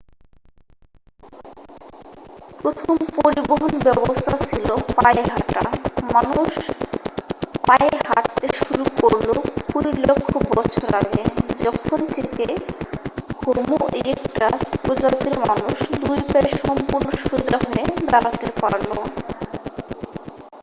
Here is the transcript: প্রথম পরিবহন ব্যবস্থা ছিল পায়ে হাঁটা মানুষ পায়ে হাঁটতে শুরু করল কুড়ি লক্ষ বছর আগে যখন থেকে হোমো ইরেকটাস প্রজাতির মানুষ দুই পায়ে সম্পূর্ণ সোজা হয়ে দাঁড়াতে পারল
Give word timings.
প্রথম 2.59 2.95
পরিবহন 3.17 3.73
ব্যবস্থা 3.87 4.35
ছিল 4.47 4.67
পায়ে 4.95 5.23
হাঁটা 5.27 5.63
মানুষ 6.15 6.51
পায়ে 7.67 7.95
হাঁটতে 8.07 8.47
শুরু 8.59 8.85
করল 9.01 9.29
কুড়ি 9.67 9.91
লক্ষ 10.01 10.29
বছর 10.49 10.89
আগে 11.01 11.23
যখন 11.59 11.99
থেকে 12.15 12.45
হোমো 13.39 13.79
ইরেকটাস 13.99 14.63
প্রজাতির 14.81 15.35
মানুষ 15.41 15.77
দুই 16.01 16.19
পায়ে 16.25 16.49
সম্পূর্ণ 16.59 17.07
সোজা 17.23 17.57
হয়ে 17.63 17.83
দাঁড়াতে 18.11 18.47
পারল 18.61 18.89